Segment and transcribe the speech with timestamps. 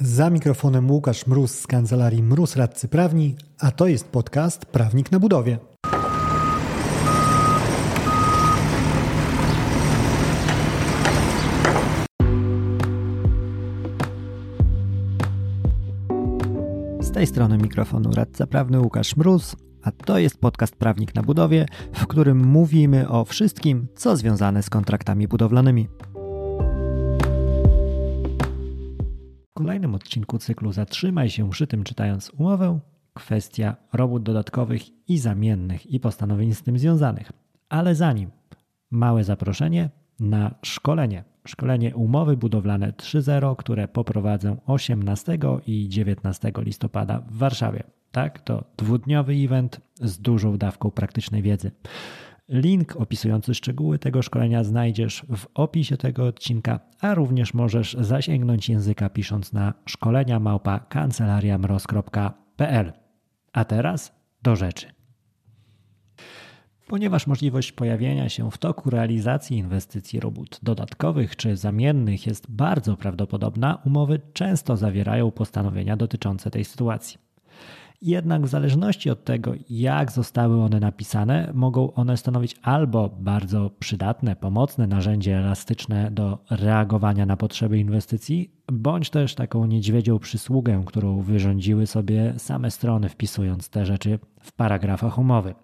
[0.00, 5.20] Za mikrofonem Łukasz Mróz z kancelarii Mróz Radcy Prawni, a to jest podcast Prawnik na
[5.20, 5.58] Budowie.
[17.00, 21.66] Z tej strony mikrofonu radca prawny Łukasz Mróz, a to jest podcast Prawnik na Budowie,
[21.92, 25.88] w którym mówimy o wszystkim, co związane z kontraktami budowlanymi.
[29.56, 32.80] Kolejnym odcinku cyklu Zatrzymaj się przy tym czytając umowę,
[33.14, 37.32] kwestia robót dodatkowych i zamiennych i postanowień z tym związanych.
[37.68, 38.30] Ale zanim,
[38.90, 39.90] małe zaproszenie
[40.20, 41.24] na szkolenie.
[41.46, 47.82] Szkolenie umowy budowlane 3.0, które poprowadzę 18 i 19 listopada w Warszawie.
[48.12, 51.70] Tak, to dwudniowy event z dużą dawką praktycznej wiedzy.
[52.48, 59.08] Link opisujący szczegóły tego szkolenia znajdziesz w opisie tego odcinka, a również możesz zasięgnąć języka
[59.08, 62.92] pisząc na szkolenia małpa kancelariamroz.pl.
[63.52, 64.12] A teraz
[64.42, 64.86] do rzeczy.
[66.86, 73.82] Ponieważ możliwość pojawienia się w toku realizacji inwestycji robót dodatkowych czy zamiennych jest bardzo prawdopodobna,
[73.84, 77.25] umowy często zawierają postanowienia dotyczące tej sytuacji.
[78.02, 84.36] Jednak w zależności od tego, jak zostały one napisane, mogą one stanowić albo bardzo przydatne,
[84.36, 91.86] pomocne narzędzie elastyczne do reagowania na potrzeby inwestycji, bądź też taką niedźwiedzią przysługę, którą wyrządziły
[91.86, 95.54] sobie same strony, wpisując te rzeczy w paragrafach umowy.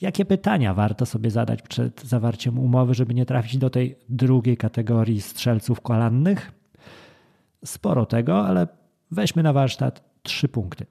[0.00, 5.20] Jakie pytania warto sobie zadać przed zawarciem umowy, żeby nie trafić do tej drugiej kategorii
[5.20, 6.52] strzelców kolannych?
[7.64, 8.68] Sporo tego, ale
[9.10, 10.86] weźmy na warsztat trzy punkty.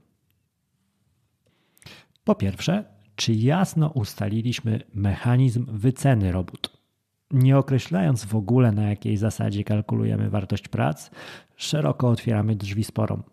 [2.30, 2.84] Po pierwsze,
[3.16, 6.78] czy jasno ustaliliśmy mechanizm wyceny robót?
[7.32, 11.12] Nie określając w ogóle na jakiej zasadzie kalkulujemy wartość prac,
[11.56, 13.24] szeroko otwieramy drzwi sporom.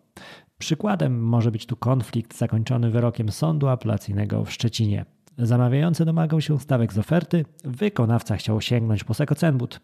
[0.57, 5.05] Przykładem może być tu konflikt zakończony wyrokiem sądu apelacyjnego w Szczecinie.
[5.37, 9.81] Zamawiający domagał się stawek z oferty, wykonawca chciał sięgnąć po sekocenbut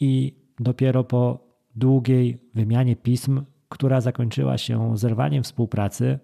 [0.00, 6.18] i dopiero po długiej wymianie pism, która zakończyła się zerwaniem współpracy,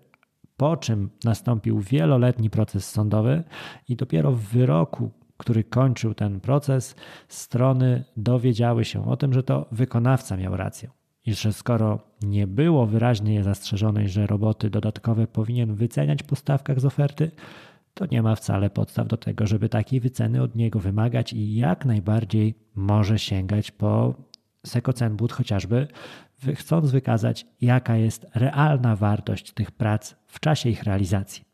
[0.57, 3.45] po czym nastąpił wieloletni proces sądowy
[3.89, 6.97] i dopiero w wyroku, który kończył ten proces,
[7.29, 10.91] strony dowiedziały się o tym, że to wykonawca miał rację.
[11.27, 16.85] I że skoro nie było wyraźnie zastrzeżonej, że roboty dodatkowe powinien wyceniać po stawkach z
[16.85, 17.31] oferty,
[17.95, 21.85] to nie ma wcale podstaw do tego, żeby takiej wyceny od niego wymagać i jak
[21.85, 24.15] najbardziej może sięgać po
[24.67, 25.89] sekocenbut chociażby,
[26.55, 31.45] chcąc wykazać, jaka jest realna wartość tych prac w czasie ich realizacji.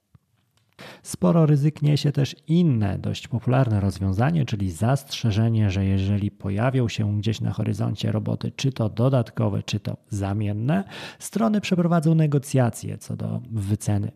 [1.03, 7.41] Sporo ryzyk niesie też inne, dość popularne rozwiązanie, czyli zastrzeżenie, że jeżeli pojawią się gdzieś
[7.41, 10.84] na horyzoncie roboty, czy to dodatkowe, czy to zamienne,
[11.19, 14.12] strony przeprowadzą negocjacje co do wyceny.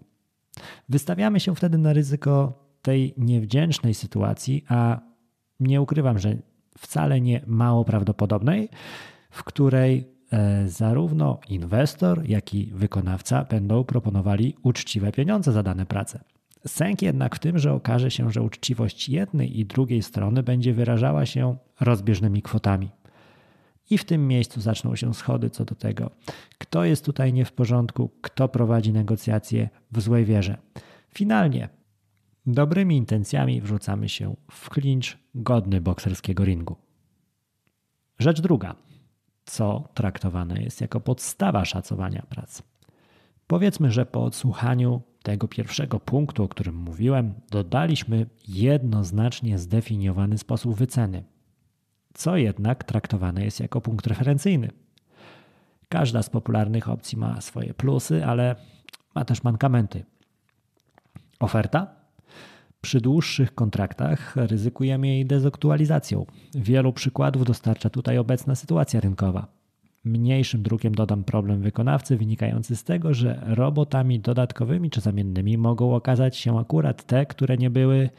[0.89, 5.01] Wystawiamy się wtedy na ryzyko tej niewdzięcznej sytuacji, a
[5.61, 6.37] nie ukrywam, że
[6.79, 8.69] wcale nie mało prawdopodobnej,
[9.31, 16.21] w której e, zarówno inwestor, jak i wykonawca będą proponowali uczciwe pieniądze za dane prace.
[16.67, 21.27] Sęk jednak w tym, że okaże się, że uczciwość jednej i drugiej strony będzie wyrażała
[21.27, 22.91] się rozbieżnymi kwotami.
[23.91, 26.11] I w tym miejscu zaczną się schody co do tego,
[26.59, 30.57] kto jest tutaj nie w porządku, kto prowadzi negocjacje w złej wierze.
[31.15, 31.69] Finalnie
[32.47, 36.77] dobrymi intencjami wrzucamy się w klincz godny bokserskiego ringu.
[38.19, 38.77] Rzecz druga.
[39.45, 42.63] Co traktowane jest jako podstawa szacowania prac?
[43.47, 51.25] Powiedzmy, że po odsłuchaniu tego pierwszego punktu, o którym mówiłem, dodaliśmy jednoznacznie zdefiniowany sposób wyceny,
[52.15, 54.71] co jednak traktowane jest jako punkt referencyjny.
[55.89, 58.57] Każda z popularnych opcji ma swoje plusy, ale
[59.15, 60.05] ma też mankamenty.
[61.41, 62.04] Oferta?
[62.85, 66.27] Przy dłuższych kontraktach ryzykujemy jej dezaktualizacją.
[66.55, 69.47] Wielu przykładów dostarcza tutaj obecna sytuacja rynkowa.
[70.05, 76.37] Mniejszym drukiem dodam problem wykonawcy wynikający z tego, że robotami dodatkowymi czy zamiennymi mogą okazać
[76.37, 78.11] się akurat te, które nie były,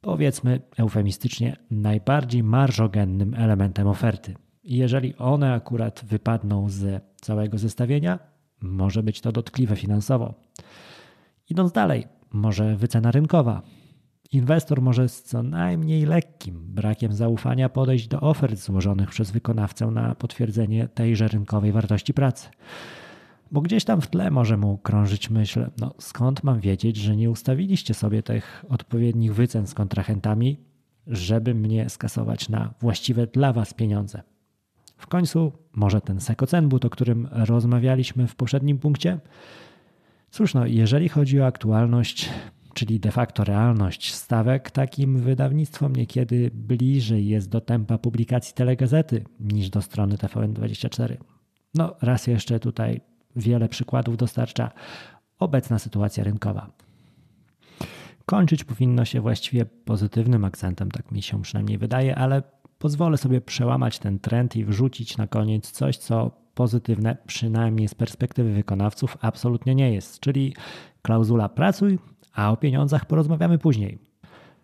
[0.00, 4.34] powiedzmy eufemistycznie, najbardziej marżogennym elementem oferty.
[4.64, 8.18] Jeżeli one akurat wypadną z całego zestawienia,
[8.62, 10.34] może być to dotkliwe finansowo.
[11.50, 13.62] Idąc dalej, może wycena rynkowa.
[14.32, 20.14] Inwestor może z co najmniej lekkim brakiem zaufania podejść do ofert złożonych przez wykonawcę na
[20.14, 22.48] potwierdzenie tejże rynkowej wartości pracy.
[23.50, 27.30] Bo gdzieś tam w tle może mu krążyć myśl, no skąd mam wiedzieć, że nie
[27.30, 30.58] ustawiliście sobie tych odpowiednich wycen z kontrahentami,
[31.06, 34.22] żeby mnie skasować na właściwe dla Was pieniądze.
[34.96, 39.20] W końcu Może ten sekocenbut, o którym rozmawialiśmy w poprzednim punkcie?
[40.34, 42.30] Cóż, no, jeżeli chodzi o aktualność,
[42.74, 49.70] czyli de facto realność stawek, takim wydawnictwom niekiedy bliżej jest do tempa publikacji telegazety niż
[49.70, 51.16] do strony TVN24.
[51.74, 53.00] No, raz jeszcze tutaj
[53.36, 54.70] wiele przykładów dostarcza
[55.38, 56.70] obecna sytuacja rynkowa.
[58.26, 62.42] Kończyć powinno się właściwie pozytywnym akcentem, tak mi się przynajmniej wydaje, ale
[62.78, 68.52] pozwolę sobie przełamać ten trend i wrzucić na koniec coś, co pozytywne, przynajmniej z perspektywy
[68.52, 70.54] wykonawców, absolutnie nie jest, czyli
[71.02, 71.98] klauzula pracuj,
[72.34, 73.98] a o pieniądzach porozmawiamy później.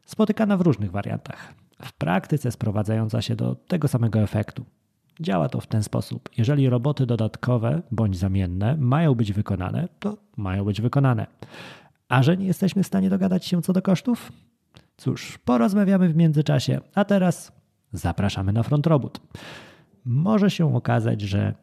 [0.06, 1.54] Spotykana w różnych wariantach.
[1.82, 4.64] W praktyce sprowadzająca się do tego samego efektu.
[5.20, 6.28] Działa to w ten sposób.
[6.38, 11.26] Jeżeli roboty dodatkowe bądź zamienne mają być wykonane, to mają być wykonane.
[12.08, 14.32] A że nie jesteśmy w stanie dogadać się co do kosztów?
[14.96, 17.52] Cóż, porozmawiamy w międzyczasie, a teraz
[17.92, 19.20] zapraszamy na front robót.
[20.04, 21.54] Może się okazać, że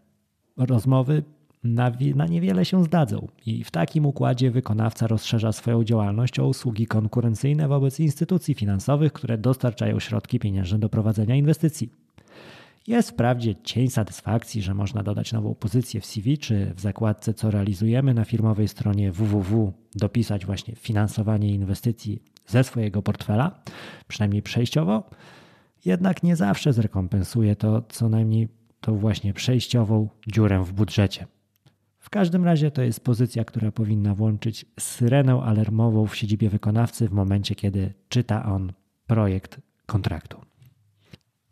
[0.57, 1.23] rozmowy
[1.63, 3.27] na, na niewiele się zdadzą.
[3.45, 9.37] I w takim układzie wykonawca rozszerza swoją działalność o usługi konkurencyjne wobec instytucji finansowych, które
[9.37, 11.89] dostarczają środki pieniężne do prowadzenia inwestycji.
[12.87, 17.51] Jest wprawdzie cień satysfakcji, że można dodać nową pozycję w CV czy w zakładce co
[17.51, 19.73] realizujemy na firmowej stronie www.
[19.95, 23.59] dopisać właśnie finansowanie inwestycji ze swojego portfela,
[24.07, 25.09] przynajmniej przejściowo,
[25.85, 28.47] jednak nie zawsze zrekompensuje to co najmniej
[28.81, 31.27] tą właśnie przejściową dziurę w budżecie.
[31.99, 37.11] W każdym razie to jest pozycja, która powinna włączyć syrenę alarmową w siedzibie wykonawcy w
[37.11, 38.73] momencie, kiedy czyta on
[39.07, 40.41] projekt kontraktu.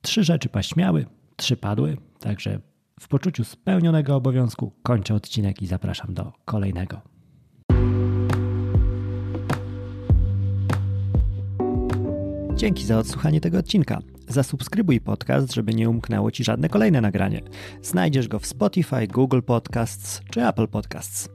[0.02, 1.06] Trzy rzeczy paśmiały,
[1.36, 2.60] trzy padły, także
[3.00, 7.02] w poczuciu spełnionego obowiązku kończę odcinek i zapraszam do kolejnego.
[12.56, 14.02] Dzięki za odsłuchanie tego odcinka.
[14.28, 17.42] Zasubskrybuj podcast, żeby nie umknęło Ci żadne kolejne nagranie.
[17.82, 21.30] Znajdziesz go w Spotify, Google Podcasts czy Apple Podcasts.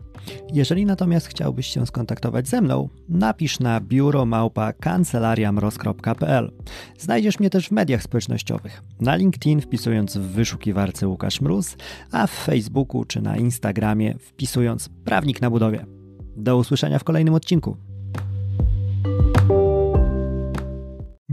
[0.53, 6.53] Jeżeli natomiast chciałbyś się skontaktować ze mną, napisz na biuromałpa kancelariamroz.pl.
[6.99, 8.83] Znajdziesz mnie też w mediach społecznościowych.
[9.01, 11.77] Na LinkedIn wpisując w wyszukiwarce Łukasz Mróz,
[12.13, 15.87] a w Facebooku czy na Instagramie wpisując Prawnik na budowie.
[16.37, 17.77] Do usłyszenia w kolejnym odcinku.